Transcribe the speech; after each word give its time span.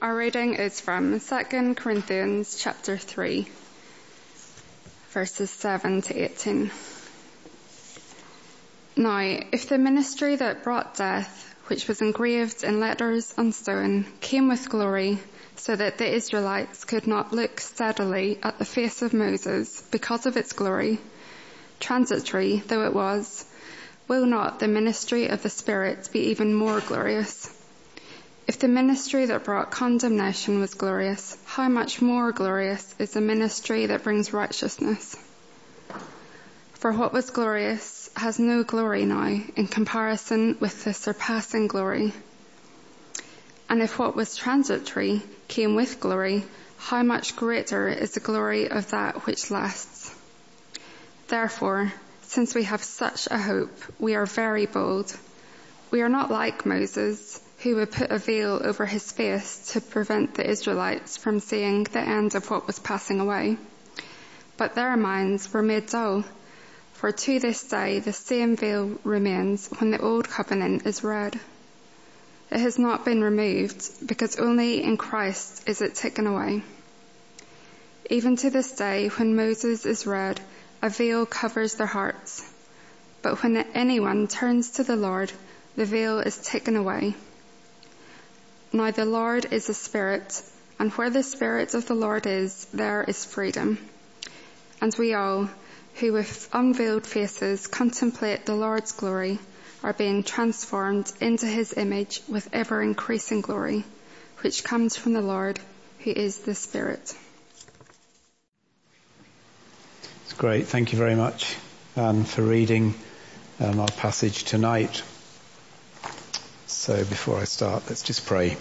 Our 0.00 0.14
reading 0.14 0.54
is 0.54 0.80
from 0.80 1.18
2 1.18 1.74
Corinthians 1.74 2.54
chapter 2.54 2.96
3, 2.96 3.48
verses 5.10 5.50
7 5.50 6.02
to 6.02 6.22
18. 6.22 6.70
Now, 8.94 9.18
if 9.50 9.68
the 9.68 9.76
ministry 9.76 10.36
that 10.36 10.62
brought 10.62 10.96
death, 10.96 11.52
which 11.66 11.88
was 11.88 12.00
engraved 12.00 12.62
in 12.62 12.78
letters 12.78 13.34
on 13.36 13.50
stone, 13.50 14.06
came 14.20 14.46
with 14.46 14.70
glory, 14.70 15.18
so 15.56 15.74
that 15.74 15.98
the 15.98 16.14
Israelites 16.14 16.84
could 16.84 17.08
not 17.08 17.32
look 17.32 17.58
steadily 17.58 18.38
at 18.40 18.60
the 18.60 18.64
face 18.64 19.02
of 19.02 19.12
Moses 19.12 19.82
because 19.90 20.26
of 20.26 20.36
its 20.36 20.52
glory, 20.52 21.00
transitory 21.80 22.62
though 22.68 22.84
it 22.84 22.94
was, 22.94 23.44
will 24.06 24.26
not 24.26 24.60
the 24.60 24.68
ministry 24.68 25.26
of 25.26 25.42
the 25.42 25.50
Spirit 25.50 26.08
be 26.12 26.30
even 26.30 26.54
more 26.54 26.78
glorious? 26.78 27.52
If 28.48 28.58
the 28.58 28.66
ministry 28.66 29.26
that 29.26 29.44
brought 29.44 29.70
condemnation 29.70 30.58
was 30.58 30.72
glorious, 30.72 31.36
how 31.44 31.68
much 31.68 32.00
more 32.00 32.32
glorious 32.32 32.94
is 32.98 33.10
the 33.10 33.20
ministry 33.20 33.84
that 33.84 34.02
brings 34.02 34.32
righteousness? 34.32 35.16
For 36.72 36.90
what 36.90 37.12
was 37.12 37.28
glorious 37.28 38.08
has 38.16 38.38
no 38.38 38.62
glory 38.62 39.04
now 39.04 39.38
in 39.54 39.66
comparison 39.66 40.56
with 40.60 40.82
the 40.84 40.94
surpassing 40.94 41.66
glory. 41.66 42.14
And 43.68 43.82
if 43.82 43.98
what 43.98 44.16
was 44.16 44.34
transitory 44.34 45.20
came 45.48 45.74
with 45.74 46.00
glory, 46.00 46.42
how 46.78 47.02
much 47.02 47.36
greater 47.36 47.86
is 47.86 48.12
the 48.12 48.20
glory 48.20 48.70
of 48.70 48.90
that 48.92 49.26
which 49.26 49.50
lasts? 49.50 50.14
Therefore, 51.26 51.92
since 52.22 52.54
we 52.54 52.62
have 52.62 52.82
such 52.82 53.28
a 53.30 53.36
hope, 53.36 53.78
we 53.98 54.14
are 54.14 54.24
very 54.24 54.64
bold. 54.64 55.14
We 55.90 56.00
are 56.00 56.08
not 56.08 56.30
like 56.30 56.64
Moses, 56.64 57.42
who 57.58 57.74
would 57.76 57.90
put 57.90 58.10
a 58.10 58.18
veil 58.18 58.60
over 58.62 58.86
his 58.86 59.10
face 59.10 59.72
to 59.72 59.80
prevent 59.80 60.34
the 60.34 60.48
Israelites 60.48 61.16
from 61.16 61.40
seeing 61.40 61.84
the 61.84 62.00
end 62.00 62.34
of 62.34 62.48
what 62.50 62.66
was 62.66 62.78
passing 62.78 63.18
away. 63.18 63.56
But 64.56 64.74
their 64.74 64.96
minds 64.96 65.52
were 65.52 65.62
made 65.62 65.86
dull, 65.86 66.24
for 66.94 67.10
to 67.10 67.38
this 67.40 67.64
day 67.64 67.98
the 67.98 68.12
same 68.12 68.56
veil 68.56 68.98
remains 69.02 69.68
when 69.78 69.90
the 69.90 70.00
old 70.00 70.28
covenant 70.28 70.86
is 70.86 71.02
read. 71.02 71.38
It 72.50 72.60
has 72.60 72.78
not 72.78 73.04
been 73.04 73.22
removed 73.22 74.06
because 74.06 74.36
only 74.36 74.82
in 74.82 74.96
Christ 74.96 75.68
is 75.68 75.82
it 75.82 75.94
taken 75.94 76.26
away. 76.26 76.62
Even 78.08 78.36
to 78.36 78.50
this 78.50 78.72
day, 78.72 79.08
when 79.08 79.36
Moses 79.36 79.84
is 79.84 80.06
read, 80.06 80.40
a 80.80 80.88
veil 80.88 81.26
covers 81.26 81.74
their 81.74 81.86
hearts. 81.86 82.50
But 83.20 83.42
when 83.42 83.56
anyone 83.74 84.28
turns 84.28 84.70
to 84.72 84.84
the 84.84 84.96
Lord, 84.96 85.30
the 85.76 85.84
veil 85.84 86.20
is 86.20 86.38
taken 86.38 86.76
away. 86.76 87.14
Now 88.72 88.90
the 88.90 89.06
Lord 89.06 89.50
is 89.50 89.68
a 89.70 89.74
spirit, 89.74 90.42
and 90.78 90.92
where 90.92 91.08
the 91.08 91.22
spirit 91.22 91.72
of 91.72 91.86
the 91.86 91.94
Lord 91.94 92.26
is, 92.26 92.66
there 92.66 93.02
is 93.02 93.24
freedom. 93.24 93.78
And 94.80 94.94
we 94.98 95.14
all, 95.14 95.48
who 95.94 96.12
with 96.12 96.48
unveiled 96.52 97.06
faces 97.06 97.66
contemplate 97.66 98.44
the 98.44 98.54
Lord's 98.54 98.92
glory, 98.92 99.38
are 99.82 99.94
being 99.94 100.22
transformed 100.22 101.10
into 101.20 101.46
his 101.46 101.72
image 101.72 102.20
with 102.28 102.48
ever 102.52 102.82
increasing 102.82 103.40
glory, 103.40 103.84
which 104.40 104.64
comes 104.64 104.96
from 104.96 105.14
the 105.14 105.22
Lord, 105.22 105.58
who 106.00 106.10
is 106.10 106.38
the 106.38 106.54
Spirit. 106.54 107.14
It's 110.24 110.34
great. 110.34 110.66
Thank 110.66 110.92
you 110.92 110.98
very 110.98 111.14
much, 111.14 111.56
Anne, 111.96 112.24
for 112.24 112.42
reading 112.42 112.94
um, 113.60 113.80
our 113.80 113.88
passage 113.88 114.44
tonight. 114.44 115.02
So 116.88 116.96
before 116.96 117.36
I 117.36 117.44
start, 117.44 117.82
let's 117.90 118.02
just 118.02 118.24
pray. 118.24 118.56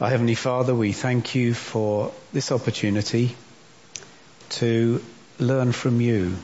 Our 0.00 0.08
Heavenly 0.08 0.34
Father, 0.34 0.74
we 0.74 0.92
thank 0.92 1.34
you 1.34 1.52
for 1.52 2.10
this 2.32 2.52
opportunity 2.52 3.36
to 4.48 5.04
learn 5.38 5.72
from 5.72 6.00
you. 6.00 6.36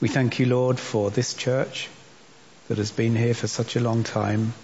We 0.00 0.08
thank 0.08 0.40
you, 0.40 0.46
Lord, 0.46 0.80
for 0.80 1.08
this 1.12 1.34
church 1.34 1.88
that 2.66 2.78
has 2.78 2.90
been 2.90 3.14
here 3.14 3.32
for 3.32 3.46
such 3.46 3.76
a 3.76 3.80
long 3.80 4.02
time, 4.02 4.54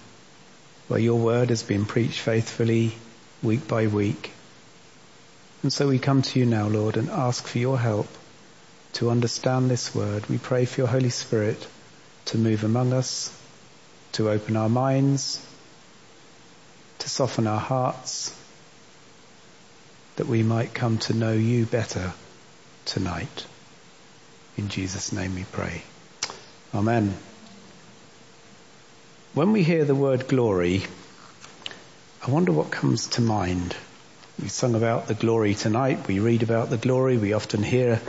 where 0.89 0.99
your 0.99 1.21
word 1.21 1.51
has 1.51 1.63
been 1.63 1.85
preached 1.85 2.19
faithfully 2.19 2.91
week 3.45 3.69
by 3.69 3.87
week. 3.87 4.33
And 5.63 5.73
so 5.73 5.87
we 5.87 6.01
come 6.01 6.23
to 6.23 6.41
you 6.41 6.47
now, 6.47 6.67
Lord, 6.67 6.97
and 6.97 7.09
ask 7.09 7.47
for 7.47 7.59
your 7.59 7.79
help 7.79 8.09
to 8.95 9.09
understand 9.09 9.71
this 9.71 9.95
word. 9.95 10.27
We 10.27 10.39
pray 10.39 10.65
for 10.65 10.81
your 10.81 10.89
Holy 10.89 11.11
Spirit 11.11 11.65
to 12.25 12.39
move 12.39 12.65
among 12.65 12.93
us, 12.93 13.39
to 14.13 14.31
open 14.31 14.57
our 14.57 14.69
minds, 14.69 15.45
to 16.99 17.09
soften 17.09 17.47
our 17.47 17.61
hearts, 17.61 18.39
that 20.17 20.27
we 20.27 20.43
might 20.43 20.75
come 20.75 20.99
to 20.99 21.15
know 21.15 21.33
you 21.33 21.65
better 21.67 22.13
tonight. 22.85 23.47
In 24.57 24.69
Jesus' 24.69 25.13
name 25.13 25.35
we 25.35 25.45
pray. 25.45 25.83
Amen. 26.75 27.15
When 29.35 29.53
we 29.53 29.63
hear 29.63 29.85
the 29.85 29.95
word 29.95 30.29
glory, 30.29 30.83
I 32.27 32.31
wonder 32.31 32.53
what 32.53 32.71
comes 32.71 33.09
to 33.09 33.23
mind. 33.23 33.75
We 34.41 34.49
sung 34.49 34.75
about 34.75 35.09
the 35.09 35.15
glory 35.15 35.55
tonight. 35.55 36.07
We 36.07 36.19
read 36.19 36.43
about 36.43 36.69
the 36.69 36.77
glory. 36.77 37.17
We 37.17 37.33
often 37.33 37.63
hear 37.63 38.01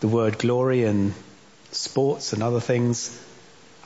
the 0.00 0.08
word 0.08 0.38
glory 0.38 0.84
in 0.84 1.14
sports 1.70 2.32
and 2.32 2.42
other 2.42 2.60
things. 2.60 3.16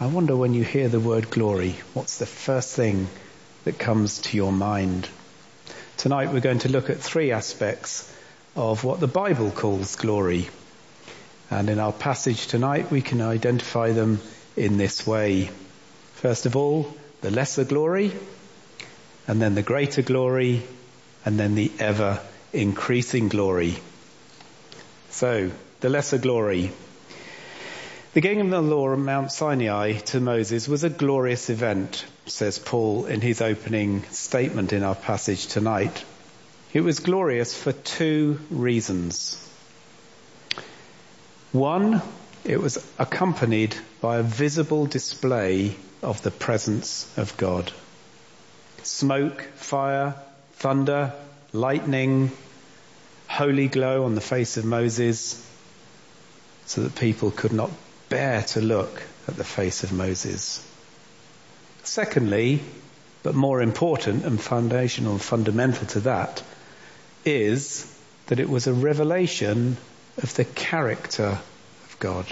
I 0.00 0.06
wonder 0.06 0.34
when 0.34 0.54
you 0.54 0.64
hear 0.64 0.88
the 0.88 0.98
word 0.98 1.30
glory, 1.30 1.76
what's 1.92 2.18
the 2.18 2.26
first 2.26 2.74
thing 2.74 3.08
that 3.64 3.78
comes 3.78 4.20
to 4.22 4.36
your 4.36 4.50
mind? 4.50 5.08
Tonight 5.98 6.32
we're 6.32 6.40
going 6.40 6.60
to 6.60 6.70
look 6.70 6.88
at 6.88 6.98
three 6.98 7.30
aspects 7.30 8.10
of 8.56 8.84
what 8.84 9.00
the 9.00 9.06
Bible 9.06 9.50
calls 9.50 9.96
glory. 9.96 10.48
And 11.50 11.68
in 11.68 11.78
our 11.78 11.92
passage 11.92 12.46
tonight 12.46 12.90
we 12.90 13.02
can 13.02 13.20
identify 13.20 13.92
them 13.92 14.20
in 14.56 14.78
this 14.78 15.06
way. 15.06 15.50
First 16.14 16.46
of 16.46 16.56
all, 16.56 16.96
the 17.20 17.30
lesser 17.30 17.64
glory, 17.64 18.12
and 19.28 19.40
then 19.40 19.54
the 19.54 19.62
greater 19.62 20.02
glory, 20.02 20.62
and 21.24 21.38
then 21.38 21.54
the 21.54 21.70
ever 21.78 22.18
increasing 22.52 23.28
glory. 23.28 23.76
So, 25.10 25.50
the 25.80 25.90
lesser 25.90 26.18
glory. 26.18 26.72
The 28.14 28.20
giving 28.20 28.42
of 28.42 28.50
the 28.50 28.60
law 28.60 28.90
on 28.90 29.06
Mount 29.06 29.32
Sinai 29.32 29.94
to 29.94 30.20
Moses 30.20 30.68
was 30.68 30.84
a 30.84 30.90
glorious 30.90 31.48
event, 31.48 32.04
says 32.26 32.58
Paul 32.58 33.06
in 33.06 33.22
his 33.22 33.40
opening 33.40 34.02
statement 34.10 34.74
in 34.74 34.82
our 34.82 34.94
passage 34.94 35.46
tonight. 35.46 36.04
It 36.74 36.82
was 36.82 37.00
glorious 37.00 37.56
for 37.56 37.72
two 37.72 38.38
reasons. 38.50 39.38
One, 41.52 42.02
it 42.44 42.60
was 42.60 42.86
accompanied 42.98 43.74
by 44.02 44.18
a 44.18 44.22
visible 44.22 44.84
display 44.84 45.74
of 46.02 46.20
the 46.20 46.30
presence 46.30 47.10
of 47.16 47.34
God. 47.38 47.72
Smoke, 48.82 49.40
fire, 49.54 50.16
thunder, 50.56 51.14
lightning, 51.54 52.30
holy 53.26 53.68
glow 53.68 54.04
on 54.04 54.14
the 54.14 54.20
face 54.20 54.58
of 54.58 54.66
Moses 54.66 55.42
so 56.66 56.82
that 56.82 56.94
people 56.94 57.30
could 57.30 57.52
not 57.52 57.70
bear 58.12 58.42
to 58.42 58.60
look 58.60 59.02
at 59.26 59.36
the 59.36 59.44
face 59.44 59.84
of 59.84 59.90
Moses. 59.90 60.62
Secondly, 61.82 62.60
but 63.22 63.34
more 63.34 63.62
important 63.62 64.26
and 64.26 64.38
foundational 64.38 65.12
and 65.12 65.22
fundamental 65.22 65.86
to 65.86 66.00
that, 66.00 66.42
is 67.24 67.90
that 68.26 68.38
it 68.38 68.50
was 68.50 68.66
a 68.66 68.74
revelation 68.74 69.78
of 70.18 70.34
the 70.34 70.44
character 70.44 71.38
of 71.86 71.96
God. 72.00 72.26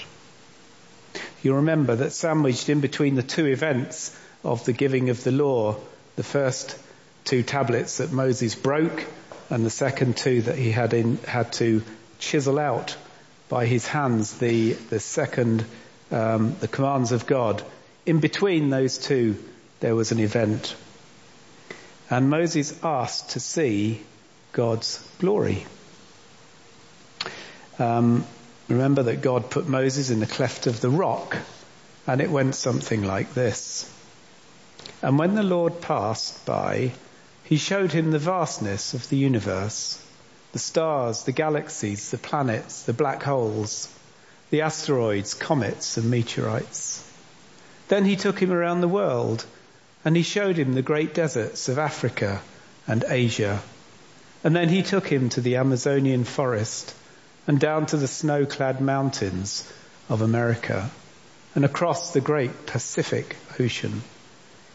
You 1.43 1.55
remember 1.55 1.97
that 1.97 2.13
sandwiched 2.13 2.69
in 2.69 2.81
between 2.81 3.15
the 3.15 3.23
two 3.23 3.47
events 3.47 4.15
of 4.45 4.63
the 4.67 4.75
giving 4.75 5.09
of 5.09 5.25
the 5.25 5.33
law, 5.33 5.77
the 6.17 6.23
first 6.23 6.79
two 7.25 7.43
tablets 7.43 7.97
that 7.97 8.13
Moses 8.13 8.55
broke 8.55 9.07
and 9.49 9.65
the 9.65 9.71
second 9.71 10.19
two 10.19 10.43
that 10.43 10.59
he 10.59 10.73
had 10.73 10.93
in, 10.93 11.17
had 11.27 11.55
to 11.55 11.83
chisel 12.19 12.59
out 12.59 12.99
by 13.51 13.67
his 13.67 13.87
hands 13.87 14.39
the, 14.39 14.73
the 14.73 15.01
second, 15.01 15.67
um, 16.11 16.57
the 16.61 16.69
commands 16.69 17.13
of 17.13 17.27
God. 17.27 17.63
In 18.07 18.21
between 18.21 18.71
those 18.71 18.97
two, 18.97 19.37
there 19.81 19.95
was 19.95 20.13
an 20.13 20.21
event. 20.21 20.75
And 22.09 22.31
Moses 22.31 22.83
asked 22.83 23.31
to 23.31 23.41
see 23.41 24.01
God's 24.53 25.07
glory. 25.19 25.67
Um, 27.79 28.25
remember 28.69 29.03
that 29.03 29.21
God 29.21 29.51
put 29.51 29.69
Moses 29.69 30.11
in 30.11 30.21
the 30.21 30.27
cleft 30.27 30.67
of 30.67 30.81
the 30.81 30.91
rock, 30.91 31.37
and 32.07 32.21
it 32.21 32.31
went 32.31 32.55
something 32.55 33.03
like 33.03 33.35
this. 33.35 33.93
And 35.03 35.19
when 35.19 35.35
the 35.35 35.43
Lord 35.43 35.81
passed 35.81 36.47
by, 36.47 36.93
he 37.45 37.57
showed 37.57 37.91
him 37.91 38.13
the 38.13 38.19
vastness 38.19 38.95
of 38.95 39.09
the 39.09 39.17
universe 39.17 40.01
the 40.53 40.59
stars, 40.59 41.25
the 41.25 41.33
galaxies, 41.33 42.11
the 42.11 42.19
planets, 42.19 42.83
the 42.83 42.93
black 42.93 43.23
holes, 43.23 43.89
the 44.51 44.63
asteroids, 44.63 45.35
comets 45.35 45.97
and 45.97 46.11
meteorites. 46.11 47.07
Then 47.89 48.05
he 48.05 48.17
took 48.17 48.39
him 48.41 48.53
around 48.53 48.81
the 48.81 48.89
world 48.89 49.45
and 50.05 50.17
he 50.17 50.23
showed 50.23 50.57
him 50.57 50.75
the 50.75 50.83
great 50.83 51.15
deserts 51.15 51.69
of 51.69 51.79
Africa 51.79 52.41
and 52.87 53.05
Asia. 53.07 53.61
And 54.43 54.57
then 54.57 54.69
he 54.69 54.83
took 54.83 55.07
him 55.07 55.29
to 55.31 55.41
the 55.41 55.57
Amazonian 55.57 56.25
forest 56.25 56.95
and 57.47 57.61
down 57.61 57.87
to 57.87 57.97
the 57.97 58.09
snow-clad 58.09 58.81
mountains 58.81 59.71
of 60.09 60.23
America 60.23 60.91
and 61.55 61.65
across 61.65 62.13
the 62.13 62.21
great 62.21 62.67
Pacific 62.67 63.37
Ocean. 63.59 64.03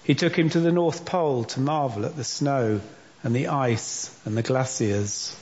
He 0.03 0.15
took 0.15 0.37
him 0.37 0.49
to 0.51 0.59
the 0.59 0.71
North 0.71 1.05
Pole 1.05 1.45
to 1.45 1.59
marvel 1.59 2.05
at 2.05 2.15
the 2.15 2.23
snow 2.23 2.79
and 3.23 3.35
the 3.35 3.47
ice 3.47 4.15
and 4.23 4.37
the 4.37 4.43
glaciers 4.43 5.35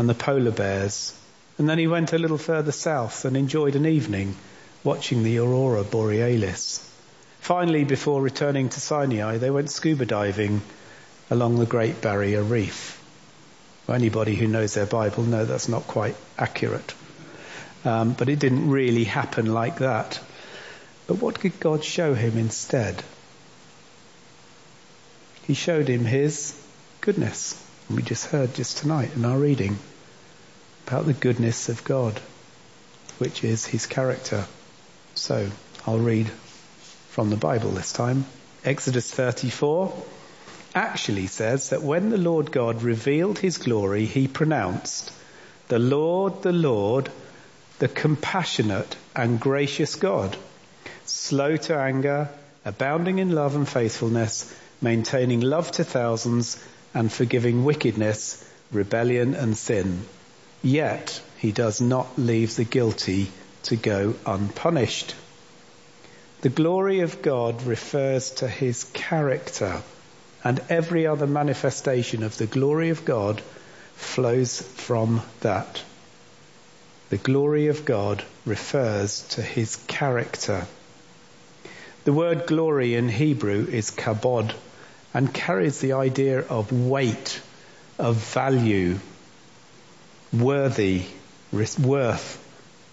and 0.00 0.08
the 0.08 0.14
polar 0.14 0.50
bears. 0.50 1.14
And 1.58 1.68
then 1.68 1.78
he 1.78 1.86
went 1.86 2.14
a 2.14 2.18
little 2.18 2.38
further 2.38 2.72
south 2.72 3.26
and 3.26 3.36
enjoyed 3.36 3.76
an 3.76 3.84
evening 3.84 4.34
watching 4.82 5.22
the 5.22 5.38
aurora 5.38 5.84
borealis. 5.84 6.90
Finally, 7.40 7.84
before 7.84 8.22
returning 8.22 8.70
to 8.70 8.80
Sinai, 8.80 9.36
they 9.36 9.50
went 9.50 9.70
scuba 9.70 10.06
diving 10.06 10.62
along 11.28 11.58
the 11.58 11.66
Great 11.66 12.00
Barrier 12.00 12.42
Reef. 12.42 12.98
Well, 13.86 13.94
anybody 13.94 14.36
who 14.36 14.46
knows 14.46 14.72
their 14.72 14.86
Bible 14.86 15.22
know 15.22 15.44
that's 15.44 15.68
not 15.68 15.86
quite 15.86 16.16
accurate. 16.38 16.94
Um, 17.84 18.14
but 18.14 18.30
it 18.30 18.38
didn't 18.38 18.70
really 18.70 19.04
happen 19.04 19.52
like 19.52 19.80
that. 19.80 20.18
But 21.08 21.20
what 21.20 21.42
did 21.42 21.60
God 21.60 21.84
show 21.84 22.14
him 22.14 22.38
instead? 22.38 23.02
He 25.42 25.52
showed 25.52 25.88
him 25.88 26.06
his 26.06 26.58
goodness. 27.02 27.62
We 27.90 28.02
just 28.02 28.26
heard 28.26 28.54
just 28.54 28.78
tonight 28.78 29.10
in 29.14 29.26
our 29.26 29.38
reading 29.38 29.78
about 30.90 31.06
the 31.06 31.12
goodness 31.12 31.68
of 31.68 31.84
God, 31.84 32.18
which 33.18 33.44
is 33.44 33.64
his 33.64 33.86
character. 33.86 34.44
So 35.14 35.48
I'll 35.86 36.00
read 36.00 36.28
from 37.10 37.30
the 37.30 37.36
Bible 37.36 37.70
this 37.70 37.92
time. 37.92 38.24
Exodus 38.64 39.08
34 39.08 39.94
actually 40.74 41.28
says 41.28 41.70
that 41.70 41.82
when 41.82 42.10
the 42.10 42.18
Lord 42.18 42.50
God 42.50 42.82
revealed 42.82 43.38
his 43.38 43.58
glory, 43.58 44.04
he 44.04 44.26
pronounced, 44.26 45.12
the 45.68 45.78
Lord, 45.78 46.42
the 46.42 46.52
Lord, 46.52 47.08
the 47.78 47.86
compassionate 47.86 48.96
and 49.14 49.38
gracious 49.38 49.94
God, 49.94 50.36
slow 51.04 51.56
to 51.56 51.78
anger, 51.78 52.30
abounding 52.64 53.20
in 53.20 53.30
love 53.30 53.54
and 53.54 53.68
faithfulness, 53.68 54.52
maintaining 54.82 55.40
love 55.40 55.70
to 55.70 55.84
thousands, 55.84 56.60
and 56.94 57.12
forgiving 57.12 57.62
wickedness, 57.62 58.44
rebellion 58.72 59.34
and 59.34 59.56
sin. 59.56 60.04
Yet 60.62 61.22
he 61.38 61.52
does 61.52 61.80
not 61.80 62.18
leave 62.18 62.56
the 62.56 62.64
guilty 62.64 63.30
to 63.64 63.76
go 63.76 64.14
unpunished. 64.26 65.14
The 66.42 66.48
glory 66.48 67.00
of 67.00 67.22
God 67.22 67.62
refers 67.62 68.30
to 68.32 68.48
his 68.48 68.84
character 68.84 69.82
and 70.42 70.60
every 70.68 71.06
other 71.06 71.26
manifestation 71.26 72.22
of 72.22 72.36
the 72.38 72.46
glory 72.46 72.90
of 72.90 73.04
God 73.04 73.40
flows 73.96 74.60
from 74.60 75.22
that. 75.40 75.82
The 77.10 77.18
glory 77.18 77.66
of 77.66 77.84
God 77.84 78.24
refers 78.46 79.22
to 79.30 79.42
his 79.42 79.76
character. 79.76 80.66
The 82.04 82.12
word 82.12 82.46
glory 82.46 82.94
in 82.94 83.08
Hebrew 83.08 83.66
is 83.70 83.90
kabod 83.90 84.54
and 85.12 85.34
carries 85.34 85.80
the 85.80 85.92
idea 85.92 86.40
of 86.40 86.72
weight, 86.72 87.40
of 87.98 88.16
value, 88.16 88.98
worthy, 90.32 91.04
worth, 91.52 92.38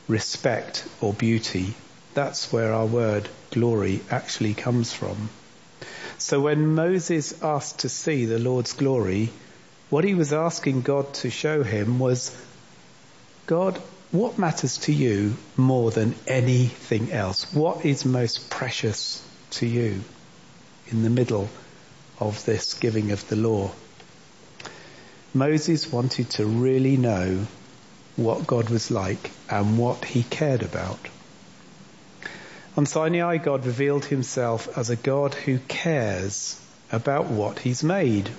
respect 0.07 0.87
or 1.01 1.13
beauty. 1.13 1.73
That's 2.13 2.51
where 2.51 2.73
our 2.73 2.85
word 2.85 3.29
glory 3.51 4.01
actually 4.09 4.53
comes 4.53 4.91
from. 4.93 5.29
So 6.17 6.41
when 6.41 6.73
Moses 6.73 7.43
asked 7.43 7.79
to 7.79 7.89
see 7.89 8.25
the 8.25 8.39
Lord's 8.39 8.73
glory, 8.73 9.29
what 9.89 10.03
he 10.03 10.15
was 10.15 10.33
asking 10.33 10.81
God 10.81 11.13
to 11.15 11.29
show 11.29 11.63
him 11.63 11.99
was, 11.99 12.35
God, 13.45 13.77
what 14.11 14.37
matters 14.37 14.77
to 14.79 14.93
you 14.93 15.37
more 15.55 15.91
than 15.91 16.15
anything 16.25 17.11
else? 17.11 17.53
What 17.53 17.85
is 17.85 18.03
most 18.03 18.49
precious 18.49 19.23
to 19.51 19.67
you 19.67 20.01
in 20.87 21.03
the 21.03 21.09
middle 21.09 21.49
of 22.19 22.43
this 22.45 22.73
giving 22.73 23.11
of 23.11 23.27
the 23.29 23.35
law? 23.35 23.71
Moses 25.37 25.91
wanted 25.91 26.31
to 26.31 26.45
really 26.45 26.97
know 26.97 27.45
what 28.15 28.47
God 28.47 28.69
was 28.69 28.89
like 28.89 29.31
and 29.49 29.77
what 29.77 30.03
he 30.03 30.23
cared 30.23 30.63
about. 30.63 30.99
On 32.75 32.85
Sinai, 32.85 33.37
God 33.37 33.65
revealed 33.65 34.05
himself 34.05 34.77
as 34.77 34.89
a 34.89 34.95
God 34.95 35.33
who 35.33 35.59
cares 35.67 36.59
about 36.91 37.25
what 37.27 37.59
he's 37.59 37.83
made. 37.83 38.29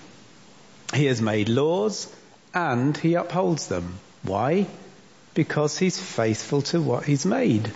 He 0.95 1.07
has 1.07 1.23
made 1.23 1.49
laws 1.49 2.13
and 2.53 2.97
he 2.97 3.15
upholds 3.15 3.69
them. 3.69 3.99
Why? 4.23 4.67
Because 5.35 5.79
he's 5.79 6.01
faithful 6.01 6.63
to 6.63 6.81
what 6.81 7.05
he's 7.05 7.25
made. 7.25 7.71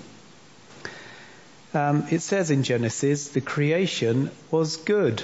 Um, 1.75 2.07
it 2.11 2.23
says 2.23 2.51
in 2.51 2.65
Genesis, 2.65 3.29
the 3.29 3.41
creation 3.41 4.31
was 4.51 4.77
good 4.77 5.23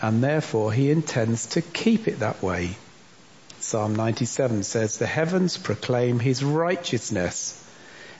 and 0.00 0.22
therefore 0.22 0.72
he 0.72 0.90
intends 0.90 1.46
to 1.46 1.62
keep 1.62 2.06
it 2.06 2.20
that 2.20 2.42
way. 2.42 2.76
Psalm 3.66 3.96
97 3.96 4.62
says, 4.62 4.98
the 4.98 5.08
heavens 5.08 5.58
proclaim 5.58 6.20
his 6.20 6.44
righteousness 6.44 7.60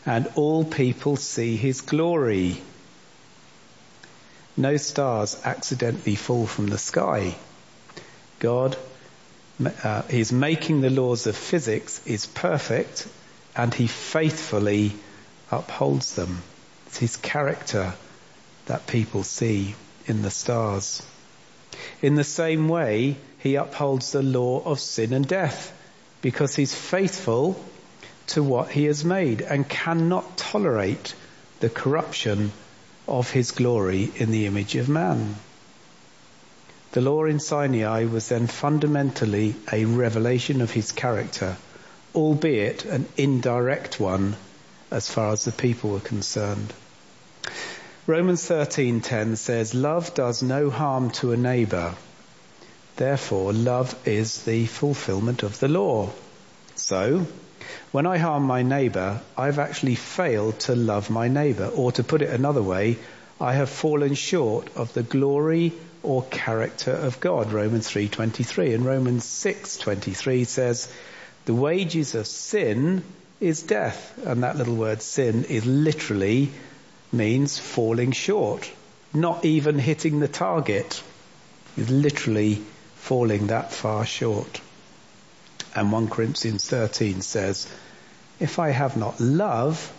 and 0.04 0.26
all 0.34 0.64
people 0.64 1.14
see 1.14 1.54
his 1.54 1.82
glory. 1.82 2.60
No 4.56 4.76
stars 4.76 5.40
accidentally 5.44 6.16
fall 6.16 6.48
from 6.48 6.66
the 6.66 6.78
sky. 6.78 7.36
God 8.40 8.76
uh, 9.84 10.02
is 10.08 10.32
making 10.32 10.80
the 10.80 10.90
laws 10.90 11.28
of 11.28 11.36
physics 11.36 12.04
is 12.04 12.26
perfect 12.26 13.06
and 13.54 13.72
he 13.72 13.86
faithfully 13.86 14.96
upholds 15.52 16.16
them. 16.16 16.42
It's 16.88 16.98
his 16.98 17.16
character 17.16 17.94
that 18.64 18.88
people 18.88 19.22
see 19.22 19.76
in 20.06 20.22
the 20.22 20.30
stars. 20.32 21.06
In 22.02 22.14
the 22.14 22.24
same 22.24 22.68
way, 22.68 23.16
he 23.38 23.54
upholds 23.54 24.12
the 24.12 24.22
law 24.22 24.62
of 24.64 24.80
sin 24.80 25.12
and 25.12 25.26
death 25.26 25.72
because 26.22 26.56
he's 26.56 26.74
faithful 26.74 27.62
to 28.28 28.42
what 28.42 28.70
he 28.70 28.84
has 28.84 29.04
made 29.04 29.40
and 29.42 29.68
cannot 29.68 30.36
tolerate 30.36 31.14
the 31.60 31.68
corruption 31.70 32.52
of 33.06 33.30
his 33.30 33.52
glory 33.52 34.10
in 34.16 34.30
the 34.30 34.46
image 34.46 34.74
of 34.74 34.88
man. 34.88 35.36
The 36.92 37.00
law 37.00 37.24
in 37.24 37.40
Sinai 37.40 38.04
was 38.04 38.28
then 38.28 38.46
fundamentally 38.46 39.54
a 39.72 39.84
revelation 39.84 40.60
of 40.60 40.70
his 40.70 40.92
character, 40.92 41.56
albeit 42.14 42.84
an 42.84 43.06
indirect 43.16 44.00
one 44.00 44.36
as 44.90 45.10
far 45.10 45.32
as 45.32 45.44
the 45.44 45.52
people 45.52 45.90
were 45.90 46.00
concerned. 46.00 46.72
Romans 48.08 48.48
13:10 48.48 49.36
says 49.36 49.74
love 49.74 50.14
does 50.14 50.40
no 50.40 50.70
harm 50.70 51.10
to 51.10 51.32
a 51.32 51.36
neighbor. 51.36 51.92
Therefore 52.94 53.52
love 53.52 53.96
is 54.06 54.44
the 54.44 54.66
fulfillment 54.66 55.42
of 55.42 55.58
the 55.58 55.66
law. 55.66 56.10
So, 56.76 57.26
when 57.90 58.06
I 58.06 58.18
harm 58.18 58.44
my 58.44 58.62
neighbor, 58.62 59.20
I've 59.36 59.58
actually 59.58 59.96
failed 59.96 60.60
to 60.60 60.76
love 60.76 61.10
my 61.10 61.26
neighbor. 61.26 61.66
Or 61.66 61.90
to 61.92 62.04
put 62.04 62.22
it 62.22 62.30
another 62.30 62.62
way, 62.62 62.96
I 63.40 63.54
have 63.54 63.68
fallen 63.68 64.14
short 64.14 64.68
of 64.76 64.92
the 64.92 65.02
glory 65.02 65.72
or 66.04 66.22
character 66.22 66.92
of 66.92 67.18
God. 67.18 67.52
Romans 67.52 67.88
3.23 67.88 68.72
and 68.72 68.84
Romans 68.84 69.24
6.23 69.26 70.46
says, 70.46 70.86
the 71.46 71.54
wages 71.54 72.14
of 72.14 72.28
sin 72.28 73.02
is 73.40 73.62
death. 73.62 74.16
And 74.24 74.44
that 74.44 74.56
little 74.56 74.76
word 74.76 75.02
sin 75.02 75.42
is 75.42 75.66
literally 75.66 76.52
means 77.12 77.58
falling 77.58 78.12
short. 78.12 78.70
Not 79.14 79.44
even 79.44 79.78
hitting 79.78 80.20
the 80.20 80.28
target. 80.28 81.02
Is 81.76 81.90
literally 81.90 82.62
falling 82.96 83.48
that 83.48 83.72
far 83.72 84.06
short. 84.06 84.60
And 85.74 85.92
1 85.92 86.08
Corinthians 86.08 86.68
13 86.68 87.20
says, 87.20 87.68
if 88.40 88.58
I 88.58 88.70
have 88.70 88.96
not 88.96 89.20
love, 89.20 89.92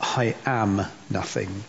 I 0.00 0.34
am 0.46 0.82
nothing. 1.10 1.64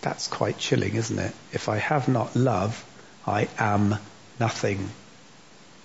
That's 0.00 0.26
quite 0.26 0.58
chilling, 0.58 0.94
isn't 0.94 1.18
it? 1.18 1.32
If 1.52 1.68
I 1.68 1.76
have 1.76 2.08
not 2.08 2.34
love, 2.34 2.84
I 3.26 3.48
am 3.58 3.96
nothing. 4.40 4.90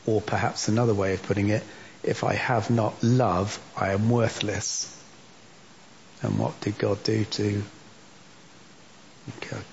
Or 0.06 0.22
perhaps 0.22 0.68
another 0.68 0.94
way 0.94 1.14
of 1.14 1.24
putting 1.24 1.50
it, 1.50 1.64
if 2.04 2.24
I 2.24 2.34
have 2.34 2.70
not 2.70 3.04
love, 3.04 3.60
I 3.76 3.94
am 3.94 4.10
worthless. 4.10 4.97
And 6.22 6.40
what 6.40 6.60
did 6.62 6.78
God 6.78 7.04
do 7.04 7.26
to 7.26 7.64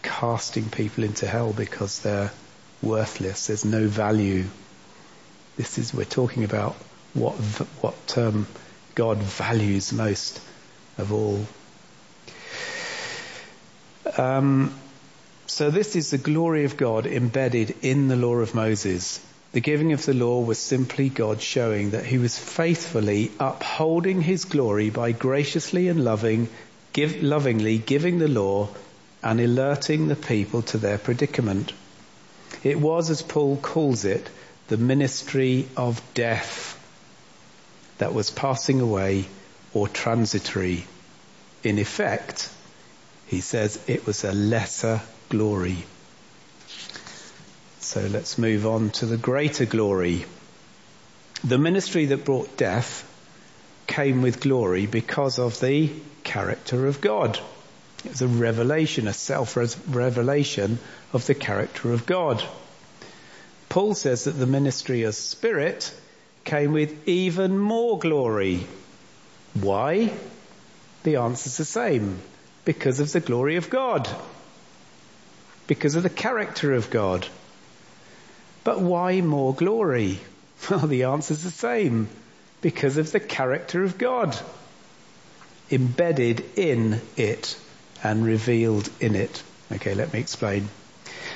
casting 0.03 0.69
people 0.69 1.05
into 1.05 1.27
hell 1.27 1.53
because 1.53 2.01
they're 2.01 2.33
worthless? 2.83 3.47
There's 3.47 3.65
no 3.65 3.87
value 3.87 4.45
this 5.57 5.79
is, 5.79 5.95
we're 5.95 6.05
talking 6.05 6.45
about 6.45 6.75
what, 7.13 7.35
what 7.81 8.19
um, 8.19 8.47
God 8.95 9.19
values 9.19 9.93
most 9.93 10.41
of 10.99 11.13
all. 11.13 11.47
Um, 14.19 14.75
So 15.47 15.71
this 15.71 15.95
is 15.95 16.11
the 16.11 16.19
glory 16.19 16.65
of 16.65 16.77
God 16.77 17.07
embedded 17.07 17.77
in 17.83 18.09
the 18.09 18.17
law 18.17 18.37
of 18.37 18.55
Moses. 18.55 19.21
The 19.55 19.61
giving 19.61 19.93
of 19.93 20.05
the 20.05 20.15
law 20.15 20.41
was 20.41 20.59
simply 20.59 21.09
God 21.09 21.41
showing 21.41 21.91
that 21.91 22.05
he 22.05 22.19
was 22.19 22.37
faithfully 22.37 23.31
upholding 23.39 24.21
his 24.21 24.47
glory 24.47 24.91
by 24.91 25.13
graciously 25.13 25.87
and 25.87 26.03
loving, 26.03 26.49
give, 26.93 27.23
lovingly 27.23 27.79
giving 27.79 28.19
the 28.19 28.27
law 28.27 28.71
and 29.23 29.41
alerting 29.41 30.09
the 30.09 30.17
people 30.17 30.63
to 30.63 30.79
their 30.79 30.99
predicament. 30.99 31.73
It 32.65 32.81
was, 32.81 33.11
as 33.11 33.23
Paul 33.23 33.57
calls 33.57 34.05
it, 34.05 34.29
the 34.67 34.77
ministry 34.77 35.69
of 35.77 36.03
death 36.15 36.77
that 37.99 38.13
was 38.13 38.33
passing 38.33 38.81
away 38.81 39.27
or 39.73 39.87
transitory. 39.87 40.85
In 41.63 41.79
effect, 41.79 42.51
he 43.29 43.41
says 43.41 43.79
it 43.87 44.05
was 44.05 44.25
a 44.25 44.33
lesser 44.33 45.01
glory. 45.29 45.85
So 47.85 48.01
let's 48.01 48.39
move 48.39 48.67
on 48.67 48.91
to 48.93 49.07
the 49.07 49.19
greater 49.19 49.67
glory. 49.67 50.25
The 51.45 51.59
ministry 51.59 52.07
that 52.07 52.25
brought 52.25 52.57
death 52.57 53.05
came 53.87 54.23
with 54.23 54.41
glory 54.41 54.87
because 54.87 55.39
of 55.39 55.61
the 55.61 55.93
character 56.25 56.87
of 56.87 57.03
God. 57.03 57.39
It 58.05 58.09
was 58.09 58.23
a 58.23 58.27
revelation, 58.27 59.07
a 59.07 59.13
self-revelation 59.13 60.79
of 61.13 61.27
the 61.27 61.35
character 61.35 61.93
of 61.93 62.07
God. 62.07 62.43
Paul 63.69 63.95
says 63.95 64.25
that 64.25 64.33
the 64.33 64.47
ministry 64.47 65.03
of 65.03 65.15
spirit 65.15 65.95
came 66.45 66.73
with 66.73 67.07
even 67.07 67.59
more 67.59 67.99
glory. 67.99 68.67
Why? 69.53 70.11
The 71.03 71.17
answer's 71.17 71.59
the 71.59 71.67
same. 71.67 72.19
Because 72.65 72.99
of 72.99 73.13
the 73.13 73.21
glory 73.21 73.57
of 73.57 73.69
God. 73.69 74.09
Because 75.67 75.97
of 75.97 76.03
the 76.03 76.11
character 76.11 76.73
of 76.73 76.89
God. 76.89 77.27
But 78.65 78.81
why 78.81 79.21
more 79.21 79.55
glory? 79.55 80.19
Well, 80.71 80.87
the 80.87 81.05
answer's 81.05 81.43
the 81.43 81.51
same. 81.51 82.09
Because 82.63 82.97
of 82.97 83.13
the 83.13 83.21
character 83.21 83.85
of 83.85 83.99
God. 83.99 84.35
Embedded 85.71 86.43
in 86.57 87.03
it 87.19 87.59
and 88.03 88.25
revealed 88.25 88.89
in 88.99 89.15
it. 89.15 89.43
Okay, 89.71 89.95
let 89.95 90.15
me 90.15 90.21
explain. 90.21 90.71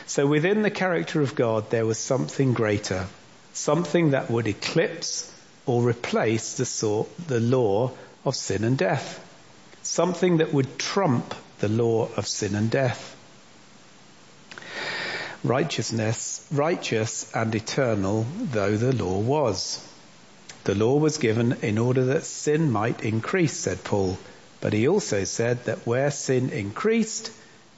So 0.07 0.27
within 0.27 0.63
the 0.63 0.71
character 0.71 1.21
of 1.21 1.35
God, 1.35 1.69
there 1.69 1.85
was 1.85 1.99
something 1.99 2.55
greater. 2.55 3.07
Something 3.53 4.13
that 4.13 4.31
would 4.31 4.47
eclipse 4.47 5.31
or 5.67 5.87
replace 5.87 6.55
the, 6.55 7.07
the 7.27 7.41
law 7.41 7.93
of 8.25 8.35
sin 8.35 8.65
and 8.65 8.79
death. 8.79 9.23
Something 9.83 10.39
that 10.39 10.55
would 10.55 10.79
trump 10.79 11.35
the 11.59 11.69
law 11.69 12.09
of 12.17 12.27
sin 12.27 12.55
and 12.55 12.71
death 12.71 13.17
righteousness, 15.45 16.47
righteous 16.51 17.31
and 17.35 17.55
eternal 17.55 18.27
though 18.39 18.77
the 18.77 18.93
law 18.93 19.19
was. 19.19 19.85
The 20.65 20.75
law 20.75 20.99
was 20.99 21.19
given 21.19 21.53
in 21.63 21.79
order 21.79 22.05
that 22.07 22.25
sin 22.25 22.71
might 22.71 23.05
increase, 23.05 23.57
said 23.57 23.85
Paul, 23.85 24.19
but 24.61 24.73
he 24.73 24.89
also 24.89 25.25
said 25.25 25.65
that 25.65 25.87
where 25.87 26.11
sin 26.11 26.51
increased, 26.51 27.31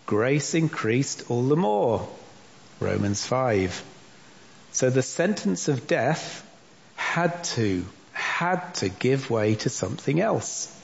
grace 0.06 0.54
increased 0.54 1.30
all 1.30 1.46
the 1.46 1.56
more. 1.56 2.08
Romans 2.80 3.26
5. 3.26 3.84
So 4.72 4.88
the 4.88 5.02
sentence 5.02 5.68
of 5.68 5.86
death 5.86 6.46
had 6.96 7.44
to, 7.44 7.84
had 8.12 8.74
to 8.76 8.88
give 8.88 9.30
way 9.30 9.54
to 9.56 9.68
something 9.68 10.20
else. 10.20 10.74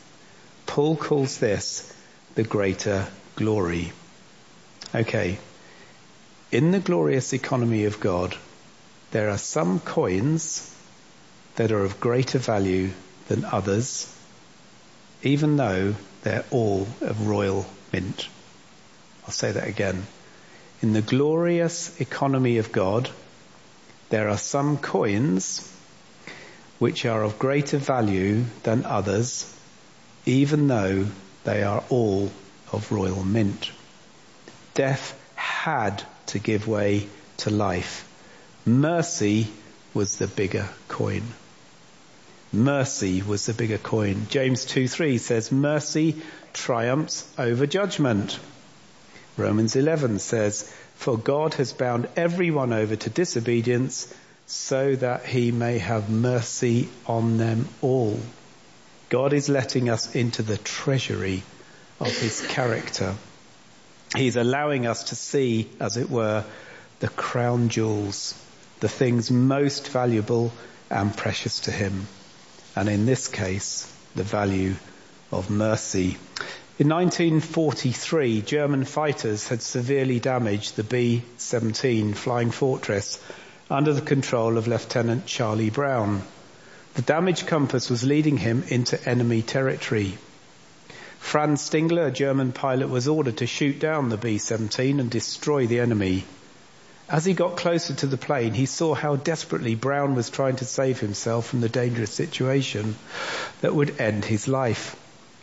Paul 0.67 0.97
calls 0.97 1.39
this 1.39 1.93
the 2.35 2.43
greater 2.45 3.07
glory. 3.37 3.93
Okay, 4.95 5.39
in 6.53 6.71
the 6.71 6.81
glorious 6.81 7.33
economy 7.33 7.85
of 7.85 8.01
God, 8.01 8.37
there 9.11 9.31
are 9.31 9.39
some 9.39 9.81
coins 9.81 10.73
that 11.57 11.73
are 11.73 11.85
of 11.85 12.01
greater 12.01 12.39
value 12.39 12.91
than 13.29 13.45
others, 13.45 14.13
even 15.23 15.57
though 15.57 15.95
they're 16.23 16.45
all 16.51 16.87
of 17.01 17.27
royal 17.27 17.67
mint. 17.93 18.29
I'll 19.25 19.33
say 19.33 19.53
that 19.53 19.67
again. 19.67 20.07
In 20.83 20.93
the 20.93 21.03
glorious 21.03 22.01
economy 22.01 22.59
of 22.59 22.71
God, 22.71 23.11
there 24.11 24.29
are 24.29 24.39
some 24.39 24.79
coins 24.79 25.73
which 26.79 27.07
are 27.07 27.25
of 27.25 27.39
greater 27.39 27.79
value 27.79 28.45
than 28.63 28.85
others, 28.85 29.53
even 30.27 30.69
though 30.69 31.07
they 31.45 31.63
are 31.63 31.83
all 31.89 32.31
of 32.73 32.93
royal 32.93 33.25
mint. 33.25 33.71
Death 34.75 35.19
had 35.35 36.05
to 36.27 36.39
give 36.39 36.69
way 36.69 37.09
to 37.39 37.51
life. 37.51 38.09
Mercy 38.65 39.49
was 39.95 40.17
the 40.19 40.27
bigger 40.27 40.69
coin. 40.89 41.23
Mercy 42.53 43.23
was 43.23 43.47
the 43.47 43.55
bigger 43.55 43.79
coin. 43.79 44.27
James 44.29 44.65
2:3 44.65 45.19
says 45.19 45.53
mercy 45.53 46.17
triumphs 46.53 47.27
over 47.39 47.67
judgment. 47.67 48.39
Romans 49.37 49.77
11 49.77 50.19
says, 50.19 50.73
for 50.97 51.19
God 51.19 51.55
has 51.55 51.73
bound 51.73 52.09
everyone 52.17 52.73
over 52.73 52.97
to 52.97 53.11
disobedience 53.11 54.13
so 54.47 54.97
that 54.97 55.27
he 55.27 55.53
may 55.53 55.79
have 55.79 56.09
mercy 56.09 56.89
on 57.07 57.37
them 57.37 57.69
all. 57.83 58.19
God 59.09 59.33
is 59.33 59.49
letting 59.49 59.89
us 59.89 60.15
into 60.15 60.43
the 60.43 60.57
treasury 60.57 61.43
of 62.01 62.17
his 62.17 62.45
character. 62.49 63.15
He's 64.15 64.37
allowing 64.37 64.87
us 64.87 65.05
to 65.05 65.17
see, 65.17 65.69
as 65.81 65.97
it 65.97 66.11
were, 66.11 66.45
the 67.01 67.09
crown 67.09 67.69
jewels, 67.69 68.35
the 68.81 68.89
things 68.89 69.31
most 69.31 69.89
valuable 69.89 70.53
and 70.91 71.17
precious 71.17 71.61
to 71.61 71.71
him. 71.71 72.07
And 72.75 72.89
in 72.89 73.07
this 73.07 73.29
case, 73.29 73.93
the 74.15 74.23
value 74.23 74.77
of 75.33 75.51
mercy. 75.51 76.17
In 76.79 76.89
1943, 76.89 78.43
German 78.43 78.85
fighters 78.85 79.49
had 79.49 79.63
severely 79.63 80.21
damaged 80.21 80.77
the 80.77 80.85
B-17 80.85 82.15
Flying 82.15 82.51
Fortress 82.51 83.19
under 83.71 83.93
the 83.93 84.03
control 84.03 84.59
of 84.59 84.69
Lieutenant 84.69 85.27
Charlie 85.27 85.71
Brown. 85.71 86.23
The 86.95 87.03
damaged 87.03 87.47
compass 87.47 87.91
was 87.91 88.05
leading 88.05 88.37
him 88.37 88.63
into 88.69 89.03
enemy 89.09 89.43
territory. 89.43 90.19
Franz 91.27 91.69
Stigler, 91.69 92.07
a 92.07 92.11
German 92.13 92.53
pilot, 92.53 92.89
was 92.89 93.09
ordered 93.09 93.39
to 93.39 93.49
shoot 93.49 93.81
down 93.81 94.11
the 94.11 94.17
B-17 94.17 95.01
and 95.01 95.11
destroy 95.11 95.67
the 95.67 95.81
enemy. 95.81 96.25
As 97.11 97.25
he 97.25 97.35
got 97.35 97.57
closer 97.57 97.95
to 97.95 98.07
the 98.07 98.17
plane, 98.17 98.55
he 98.55 98.65
saw 98.65 98.95
how 98.95 99.17
desperately 99.17 99.75
Brown 99.75 100.15
was 100.15 100.31
trying 100.31 100.55
to 100.57 100.65
save 100.65 101.01
himself 101.01 101.49
from 101.49 101.63
the 101.63 101.69
dangerous 101.69 102.15
situation 102.15 102.95
that 103.61 103.75
would 103.75 104.01
end 104.01 104.25
his 104.25 104.47
life. 104.47 104.95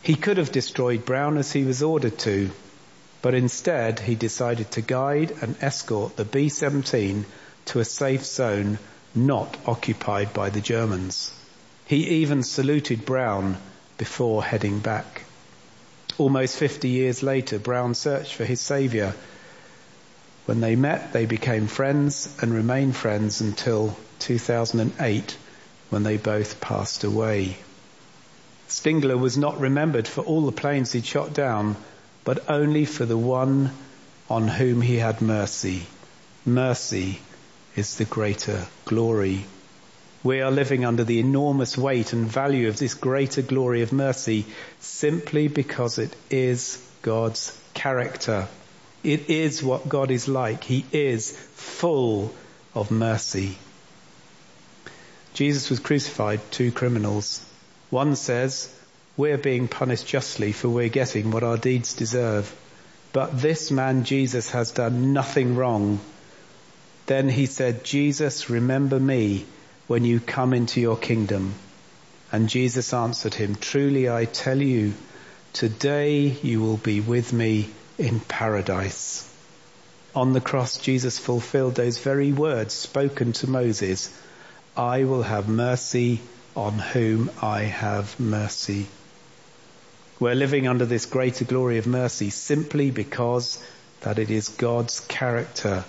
He 0.02 0.14
could 0.14 0.38
have 0.38 0.50
destroyed 0.50 1.04
Brown 1.04 1.36
as 1.36 1.52
he 1.52 1.64
was 1.64 1.82
ordered 1.82 2.16
to, 2.20 2.50
but 3.20 3.34
instead 3.34 4.00
he 4.00 4.14
decided 4.14 4.70
to 4.70 4.80
guide 4.80 5.36
and 5.42 5.54
escort 5.60 6.16
the 6.16 6.24
B-17 6.24 7.24
to 7.66 7.80
a 7.80 7.84
safe 7.84 8.24
zone 8.24 8.78
not 9.14 9.58
occupied 9.66 10.32
by 10.32 10.48
the 10.48 10.62
Germans. 10.62 11.30
He 11.84 12.22
even 12.22 12.42
saluted 12.42 13.04
Brown 13.04 13.58
before 13.98 14.42
heading 14.42 14.78
back. 14.78 15.24
Almost 16.16 16.56
50 16.56 16.88
years 16.88 17.22
later, 17.22 17.58
Brown 17.58 17.94
searched 17.94 18.34
for 18.34 18.44
his 18.44 18.60
saviour. 18.60 19.14
When 20.46 20.60
they 20.60 20.76
met, 20.76 21.12
they 21.12 21.26
became 21.26 21.66
friends 21.66 22.32
and 22.40 22.54
remained 22.54 22.94
friends 22.94 23.40
until 23.40 23.96
2008 24.20 25.36
when 25.90 26.02
they 26.02 26.16
both 26.16 26.60
passed 26.60 27.02
away. 27.02 27.56
Stigler 28.68 29.18
was 29.18 29.36
not 29.36 29.60
remembered 29.60 30.06
for 30.06 30.22
all 30.22 30.46
the 30.46 30.52
planes 30.52 30.92
he'd 30.92 31.06
shot 31.06 31.32
down, 31.32 31.76
but 32.24 32.48
only 32.48 32.84
for 32.84 33.04
the 33.04 33.18
one 33.18 33.70
on 34.30 34.48
whom 34.48 34.80
he 34.80 34.96
had 34.96 35.20
mercy. 35.20 35.86
Mercy 36.46 37.20
is 37.76 37.96
the 37.96 38.04
greater 38.04 38.66
glory. 38.84 39.46
We 40.24 40.40
are 40.40 40.50
living 40.50 40.86
under 40.86 41.04
the 41.04 41.20
enormous 41.20 41.76
weight 41.76 42.14
and 42.14 42.26
value 42.26 42.68
of 42.68 42.78
this 42.78 42.94
greater 42.94 43.42
glory 43.42 43.82
of 43.82 43.92
mercy 43.92 44.46
simply 44.80 45.48
because 45.48 45.98
it 45.98 46.16
is 46.30 46.82
God's 47.02 47.56
character. 47.74 48.48
It 49.02 49.28
is 49.28 49.62
what 49.62 49.86
God 49.86 50.10
is 50.10 50.26
like. 50.26 50.64
He 50.64 50.86
is 50.92 51.30
full 51.30 52.34
of 52.74 52.90
mercy. 52.90 53.58
Jesus 55.34 55.68
was 55.68 55.78
crucified, 55.78 56.40
two 56.50 56.72
criminals. 56.72 57.44
One 57.90 58.16
says, 58.16 58.74
we're 59.18 59.36
being 59.36 59.68
punished 59.68 60.06
justly 60.06 60.52
for 60.52 60.70
we're 60.70 60.88
getting 60.88 61.32
what 61.32 61.42
our 61.42 61.58
deeds 61.58 61.92
deserve. 61.92 62.50
But 63.12 63.42
this 63.42 63.70
man 63.70 64.04
Jesus 64.04 64.52
has 64.52 64.70
done 64.70 65.12
nothing 65.12 65.54
wrong. 65.54 66.00
Then 67.04 67.28
he 67.28 67.44
said, 67.44 67.84
Jesus, 67.84 68.48
remember 68.48 68.98
me 68.98 69.44
when 69.86 70.04
you 70.04 70.20
come 70.20 70.54
into 70.54 70.80
your 70.80 70.96
kingdom. 70.96 71.54
And 72.32 72.48
Jesus 72.48 72.92
answered 72.92 73.34
him, 73.34 73.54
truly 73.54 74.08
I 74.08 74.24
tell 74.24 74.60
you, 74.60 74.94
today 75.52 76.26
you 76.26 76.60
will 76.60 76.78
be 76.78 77.00
with 77.00 77.32
me 77.32 77.68
in 77.98 78.20
paradise. 78.20 79.30
On 80.14 80.32
the 80.32 80.40
cross, 80.40 80.78
Jesus 80.78 81.18
fulfilled 81.18 81.74
those 81.74 81.98
very 81.98 82.32
words 82.32 82.72
spoken 82.72 83.32
to 83.34 83.50
Moses. 83.50 84.16
I 84.76 85.04
will 85.04 85.22
have 85.22 85.48
mercy 85.48 86.20
on 86.56 86.78
whom 86.78 87.30
I 87.42 87.62
have 87.62 88.18
mercy. 88.18 88.86
We're 90.20 90.34
living 90.34 90.68
under 90.68 90.86
this 90.86 91.06
greater 91.06 91.44
glory 91.44 91.78
of 91.78 91.86
mercy 91.86 92.30
simply 92.30 92.90
because 92.90 93.62
that 94.02 94.18
it 94.18 94.30
is 94.30 94.48
God's 94.48 95.00
character. 95.00 95.84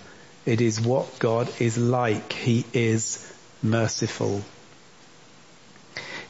It 0.45 0.61
is 0.61 0.81
what 0.81 1.19
God 1.19 1.49
is 1.59 1.77
like. 1.77 2.33
He 2.33 2.65
is 2.73 3.31
merciful. 3.61 4.43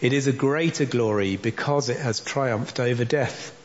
It 0.01 0.13
is 0.13 0.27
a 0.27 0.33
greater 0.33 0.85
glory 0.85 1.37
because 1.37 1.89
it 1.89 1.97
has 1.97 2.19
triumphed 2.19 2.79
over 2.79 3.05
death, 3.05 3.55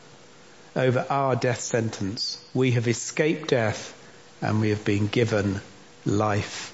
over 0.75 1.05
our 1.09 1.35
death 1.35 1.59
sentence. 1.59 2.43
We 2.53 2.71
have 2.71 2.87
escaped 2.87 3.49
death 3.49 3.93
and 4.41 4.61
we 4.61 4.69
have 4.69 4.85
been 4.85 5.07
given 5.07 5.61
life. 6.05 6.73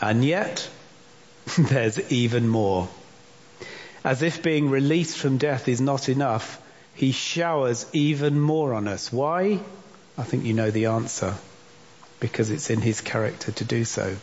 And 0.00 0.24
yet, 0.24 0.68
there's 1.58 1.98
even 2.10 2.48
more. 2.48 2.88
As 4.02 4.22
if 4.22 4.42
being 4.42 4.70
released 4.70 5.18
from 5.18 5.36
death 5.36 5.68
is 5.68 5.80
not 5.80 6.08
enough, 6.08 6.60
he 6.94 7.12
showers 7.12 7.86
even 7.92 8.40
more 8.40 8.72
on 8.72 8.88
us. 8.88 9.12
Why? 9.12 9.60
I 10.16 10.22
think 10.22 10.44
you 10.44 10.54
know 10.54 10.70
the 10.70 10.86
answer. 10.86 11.34
Because 12.18 12.50
it's 12.50 12.70
in 12.70 12.80
his 12.80 13.00
character 13.00 13.52
to 13.52 13.64
do 13.64 13.84
so. 13.84 14.16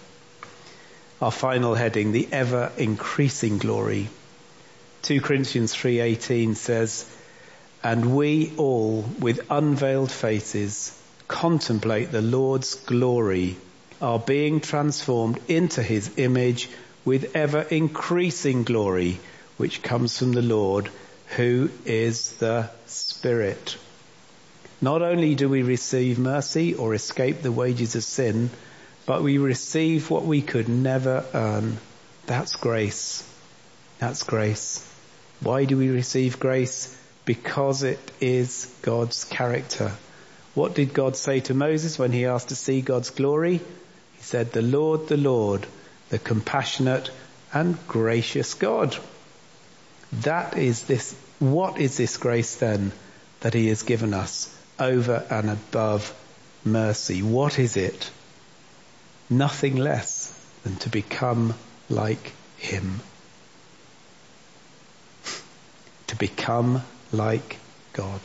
Our 1.19 1.31
final 1.31 1.73
heading, 1.73 2.11
the 2.11 2.27
ever 2.31 2.71
increasing 2.77 3.57
glory. 3.57 4.09
2 5.01 5.19
Corinthians 5.21 5.73
3:18 5.73 6.55
says, 6.55 7.05
"And 7.83 8.15
we 8.15 8.53
all 8.57 9.01
with 9.19 9.39
unveiled 9.49 10.11
faces 10.11 10.91
contemplate 11.27 12.11
the 12.11 12.21
Lord's 12.21 12.75
glory, 12.75 13.57
are 14.01 14.19
being 14.19 14.59
transformed 14.59 15.39
into 15.47 15.81
his 15.81 16.11
image 16.17 16.69
with 17.03 17.35
ever 17.35 17.61
increasing 17.61 18.63
glory, 18.63 19.19
which 19.57 19.81
comes 19.81 20.17
from 20.17 20.33
the 20.33 20.41
Lord, 20.41 20.89
who 21.35 21.69
is 21.85 22.33
the 22.33 22.69
Spirit. 22.85 23.77
Not 24.81 25.01
only 25.01 25.33
do 25.33 25.49
we 25.49 25.63
receive 25.63 26.19
mercy 26.19 26.75
or 26.75 26.93
escape 26.93 27.41
the 27.41 27.51
wages 27.51 27.95
of 27.95 28.03
sin, 28.03 28.51
but 29.07 29.23
we 29.23 29.37
receive 29.37 30.11
what 30.11 30.25
we 30.25 30.41
could 30.41 30.67
never 30.67 31.25
earn. 31.33 31.77
That's 32.27 32.57
grace. 32.57 33.23
That's 33.99 34.21
grace. 34.23 34.85
Why 35.39 35.63
do 35.63 35.77
we 35.77 35.89
receive 35.89 36.39
grace? 36.39 36.95
Because 37.23 37.83
it 37.83 38.11
is 38.19 38.71
God's 38.81 39.23
character. 39.23 39.93
What 40.55 40.75
did 40.75 40.93
God 40.93 41.15
say 41.15 41.39
to 41.41 41.53
Moses 41.53 41.97
when 41.97 42.11
he 42.11 42.25
asked 42.25 42.49
to 42.49 42.55
see 42.55 42.81
God's 42.81 43.09
glory? 43.09 43.57
He 43.57 44.21
said, 44.21 44.51
the 44.51 44.61
Lord, 44.61 45.07
the 45.07 45.17
Lord, 45.17 45.65
the 46.09 46.19
compassionate 46.19 47.09
and 47.53 47.77
gracious 47.87 48.55
God. 48.55 48.97
That 50.21 50.57
is 50.57 50.83
this, 50.83 51.15
what 51.39 51.79
is 51.79 51.95
this 51.95 52.17
grace 52.17 52.57
then 52.57 52.91
that 53.39 53.53
he 53.53 53.69
has 53.69 53.83
given 53.83 54.13
us 54.13 54.53
over 54.77 55.25
and 55.29 55.49
above 55.49 56.13
mercy? 56.65 57.21
What 57.21 57.57
is 57.57 57.77
it? 57.77 58.11
Nothing 59.29 59.75
less 59.75 60.33
than 60.63 60.75
to 60.77 60.89
become 60.89 61.53
like 61.89 62.33
him. 62.57 63.01
to 66.07 66.15
become 66.15 66.81
like 67.11 67.57
God. 67.93 68.21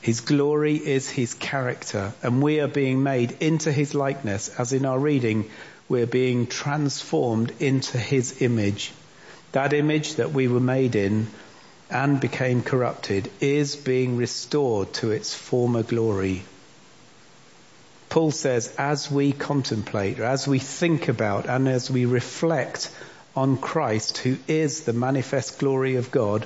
His 0.00 0.20
glory 0.20 0.76
is 0.76 1.10
his 1.10 1.34
character 1.34 2.12
and 2.22 2.42
we 2.42 2.60
are 2.60 2.68
being 2.68 3.02
made 3.02 3.32
into 3.40 3.70
his 3.70 3.94
likeness 3.94 4.48
as 4.58 4.72
in 4.72 4.86
our 4.86 4.98
reading 4.98 5.50
we're 5.88 6.06
being 6.06 6.46
transformed 6.46 7.52
into 7.58 7.98
his 7.98 8.40
image. 8.40 8.92
That 9.52 9.72
image 9.72 10.14
that 10.14 10.32
we 10.32 10.46
were 10.48 10.60
made 10.60 10.94
in 10.94 11.26
and 11.90 12.20
became 12.20 12.62
corrupted 12.62 13.30
is 13.40 13.74
being 13.74 14.16
restored 14.16 14.92
to 14.94 15.10
its 15.10 15.34
former 15.34 15.82
glory. 15.82 16.44
Paul 18.10 18.32
says, 18.32 18.74
as 18.76 19.08
we 19.08 19.30
contemplate, 19.30 20.18
or 20.18 20.24
as 20.24 20.46
we 20.46 20.58
think 20.58 21.06
about, 21.06 21.46
and 21.46 21.68
as 21.68 21.88
we 21.88 22.06
reflect 22.06 22.90
on 23.36 23.56
Christ, 23.56 24.18
who 24.18 24.36
is 24.48 24.82
the 24.82 24.92
manifest 24.92 25.60
glory 25.60 25.94
of 25.94 26.10
God, 26.10 26.44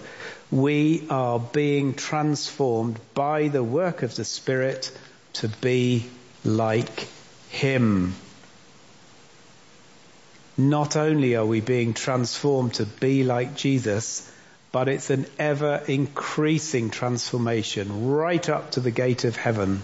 we 0.51 1.07
are 1.09 1.41
being 1.41 1.95
transformed 1.95 3.01
by 3.15 3.49
the 3.49 3.65
work 3.65 4.03
of 4.03 4.15
the 4.15 4.27
Spirit 4.27 4.97
to 5.35 5.49
be 5.49 6.05
like 6.45 7.09
Him. 7.49 8.15
Not 10.59 10.97
only 10.97 11.35
are 11.35 11.47
we 11.47 11.63
being 11.63 11.95
transformed 11.95 12.75
to 12.75 12.85
be 12.85 13.25
like 13.25 13.57
Jesus, 13.57 14.31
but 14.71 14.89
it's 14.91 15.09
an 15.09 15.25
ever 15.39 15.83
increasing 15.89 16.91
transformation 16.91 18.07
right 18.07 18.49
up 18.51 18.73
to 18.73 18.81
the 18.81 18.91
gate 18.91 19.25
of 19.25 19.35
heaven, 19.35 19.81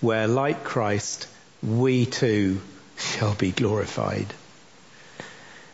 where 0.00 0.26
like 0.26 0.64
Christ, 0.64 1.26
we 1.62 2.06
too 2.06 2.60
shall 2.98 3.34
be 3.34 3.50
glorified. 3.50 4.26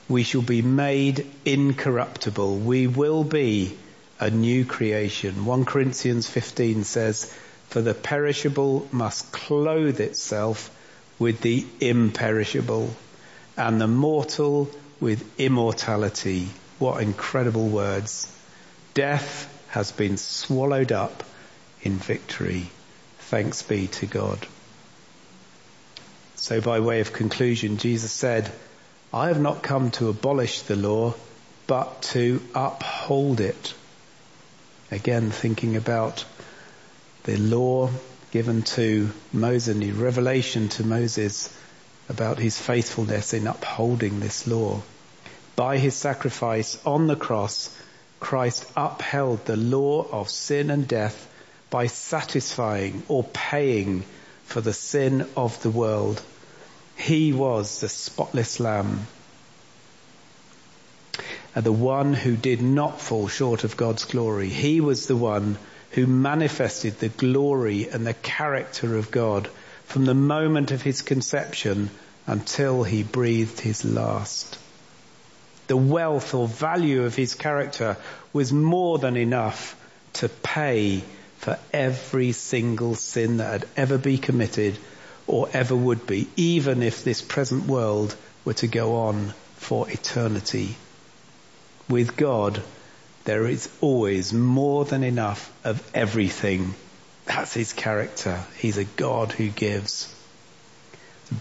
We 0.08 0.22
shall 0.22 0.42
be 0.42 0.62
made 0.62 1.26
incorruptible. 1.44 2.58
We 2.58 2.86
will 2.86 3.24
be 3.24 3.76
a 4.18 4.30
new 4.30 4.64
creation. 4.64 5.44
1 5.44 5.64
Corinthians 5.64 6.28
15 6.28 6.84
says, 6.84 7.32
for 7.68 7.82
the 7.82 7.94
perishable 7.94 8.88
must 8.92 9.32
clothe 9.32 10.00
itself 10.00 10.70
with 11.18 11.40
the 11.40 11.66
imperishable 11.80 12.94
and 13.56 13.80
the 13.80 13.88
mortal 13.88 14.70
with 15.00 15.24
immortality. 15.38 16.48
What 16.78 17.02
incredible 17.02 17.68
words. 17.68 18.32
Death 18.94 19.52
has 19.68 19.92
been 19.92 20.16
swallowed 20.16 20.92
up 20.92 21.22
in 21.82 21.94
victory. 21.94 22.70
Thanks 23.28 23.62
be 23.62 23.88
to 23.88 24.06
God. 24.06 24.46
So 26.36 26.60
by 26.60 26.78
way 26.78 27.00
of 27.00 27.12
conclusion, 27.12 27.76
Jesus 27.76 28.12
said, 28.12 28.52
I 29.12 29.28
have 29.28 29.40
not 29.40 29.64
come 29.64 29.90
to 29.92 30.10
abolish 30.10 30.62
the 30.62 30.76
law, 30.76 31.14
but 31.66 32.02
to 32.14 32.40
uphold 32.54 33.40
it. 33.40 33.74
Again, 34.92 35.32
thinking 35.32 35.74
about 35.74 36.24
the 37.24 37.36
law 37.36 37.90
given 38.30 38.62
to 38.62 39.10
Moses, 39.32 39.76
the 39.76 39.90
revelation 39.90 40.68
to 40.68 40.84
Moses 40.84 41.52
about 42.08 42.38
his 42.38 42.56
faithfulness 42.60 43.34
in 43.34 43.48
upholding 43.48 44.20
this 44.20 44.46
law. 44.46 44.82
By 45.56 45.78
his 45.78 45.96
sacrifice 45.96 46.78
on 46.86 47.08
the 47.08 47.16
cross, 47.16 47.76
Christ 48.20 48.70
upheld 48.76 49.46
the 49.46 49.56
law 49.56 50.06
of 50.12 50.30
sin 50.30 50.70
and 50.70 50.86
death 50.86 51.32
by 51.70 51.86
satisfying 51.86 53.02
or 53.08 53.24
paying 53.24 54.04
for 54.44 54.60
the 54.60 54.72
sin 54.72 55.28
of 55.36 55.60
the 55.62 55.70
world. 55.70 56.22
He 56.96 57.32
was 57.32 57.80
the 57.80 57.88
spotless 57.88 58.60
lamb. 58.60 59.06
And 61.54 61.64
the 61.64 61.72
one 61.72 62.12
who 62.12 62.36
did 62.36 62.62
not 62.62 63.00
fall 63.00 63.28
short 63.28 63.64
of 63.64 63.76
God's 63.76 64.04
glory. 64.04 64.48
He 64.48 64.80
was 64.80 65.06
the 65.06 65.16
one 65.16 65.58
who 65.92 66.06
manifested 66.06 66.98
the 66.98 67.08
glory 67.08 67.88
and 67.88 68.06
the 68.06 68.14
character 68.14 68.96
of 68.96 69.10
God 69.10 69.48
from 69.86 70.04
the 70.04 70.14
moment 70.14 70.70
of 70.70 70.82
his 70.82 71.02
conception 71.02 71.90
until 72.26 72.82
he 72.82 73.02
breathed 73.02 73.60
his 73.60 73.84
last. 73.84 74.58
The 75.68 75.76
wealth 75.76 76.34
or 76.34 76.46
value 76.46 77.04
of 77.04 77.14
his 77.14 77.34
character 77.34 77.96
was 78.32 78.52
more 78.52 78.98
than 78.98 79.16
enough 79.16 79.74
to 80.14 80.28
pay 80.28 81.02
for 81.38 81.58
every 81.72 82.32
single 82.32 82.94
sin 82.94 83.38
that 83.38 83.52
had 83.52 83.68
ever 83.76 83.98
been 83.98 84.18
committed 84.18 84.78
or 85.26 85.48
ever 85.52 85.74
would 85.74 86.06
be, 86.06 86.28
even 86.36 86.82
if 86.82 87.02
this 87.02 87.22
present 87.22 87.66
world 87.66 88.14
were 88.44 88.54
to 88.54 88.66
go 88.66 88.96
on 88.96 89.32
for 89.56 89.90
eternity. 89.90 90.76
With 91.88 92.16
God, 92.16 92.62
there 93.24 93.46
is 93.46 93.68
always 93.80 94.32
more 94.32 94.84
than 94.84 95.02
enough 95.02 95.52
of 95.64 95.82
everything. 95.94 96.74
That's 97.24 97.54
his 97.54 97.72
character. 97.72 98.44
He's 98.58 98.78
a 98.78 98.84
God 98.84 99.32
who 99.32 99.48
gives. 99.48 100.12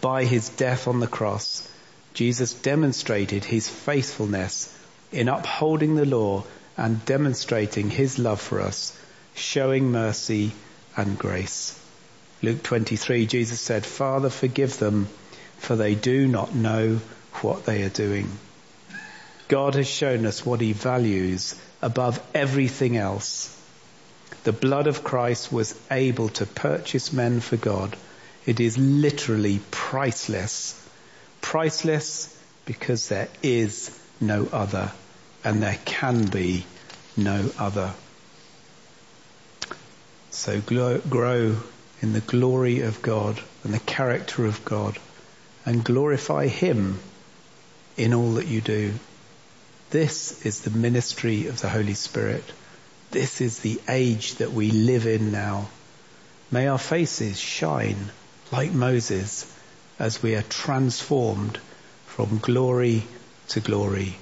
By 0.01 0.25
his 0.25 0.49
death 0.49 0.87
on 0.87 0.99
the 0.99 1.07
cross, 1.07 1.67
Jesus 2.15 2.53
demonstrated 2.53 3.43
his 3.43 3.67
faithfulness 3.67 4.75
in 5.11 5.27
upholding 5.27 5.95
the 5.95 6.05
law 6.05 6.43
and 6.75 7.05
demonstrating 7.05 7.89
his 7.89 8.17
love 8.17 8.41
for 8.41 8.61
us, 8.61 8.97
showing 9.35 9.91
mercy 9.91 10.51
and 10.97 11.17
grace. 11.17 11.79
Luke 12.41 12.63
23, 12.63 13.25
Jesus 13.25 13.59
said, 13.59 13.85
Father, 13.85 14.29
forgive 14.29 14.77
them, 14.79 15.07
for 15.57 15.75
they 15.75 15.95
do 15.95 16.27
not 16.27 16.53
know 16.53 16.99
what 17.41 17.65
they 17.65 17.83
are 17.83 17.89
doing. 17.89 18.29
God 19.47 19.75
has 19.75 19.87
shown 19.87 20.25
us 20.25 20.45
what 20.45 20.61
he 20.61 20.73
values 20.73 21.55
above 21.81 22.21
everything 22.33 22.97
else. 22.97 23.51
The 24.43 24.53
blood 24.53 24.87
of 24.87 25.03
Christ 25.03 25.51
was 25.51 25.79
able 25.91 26.29
to 26.29 26.45
purchase 26.45 27.13
men 27.13 27.39
for 27.39 27.57
God. 27.57 27.95
It 28.45 28.59
is 28.59 28.77
literally 28.77 29.59
priceless. 29.71 30.81
Priceless 31.41 32.31
because 32.65 33.09
there 33.09 33.29
is 33.43 33.97
no 34.19 34.47
other 34.51 34.91
and 35.43 35.61
there 35.61 35.79
can 35.85 36.25
be 36.25 36.65
no 37.17 37.49
other. 37.57 37.93
So 40.35 40.59
grow 40.59 41.57
in 42.01 42.11
the 42.13 42.19
glory 42.19 42.81
of 42.81 43.01
God 43.01 43.41
and 43.63 43.73
the 43.73 43.79
character 43.79 44.45
of 44.45 44.65
God 44.65 44.99
and 45.65 45.83
glorify 45.83 46.47
Him 46.47 46.99
in 47.95 48.13
all 48.13 48.33
that 48.33 48.45
you 48.45 48.59
do. 48.59 48.93
This 49.91 50.45
is 50.45 50.61
the 50.61 50.77
ministry 50.77 51.47
of 51.47 51.61
the 51.61 51.69
Holy 51.69 51.93
Spirit. 51.93 52.43
This 53.11 53.39
is 53.39 53.59
the 53.59 53.79
age 53.87 54.35
that 54.35 54.51
we 54.51 54.71
live 54.71 55.07
in 55.07 55.31
now. 55.31 55.69
May 56.51 56.67
our 56.67 56.77
faces 56.77 57.39
shine 57.39 58.11
like 58.51 58.73
Moses 58.73 59.51
as 59.99 60.21
we 60.21 60.35
are 60.35 60.43
transformed 60.43 61.59
from 62.07 62.39
glory 62.39 63.03
to 63.49 63.61
glory 63.61 64.17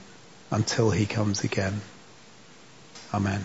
until 0.52 0.91
he 0.91 1.08
comes 1.08 1.43
again. 1.43 1.82
Amen. 3.12 3.43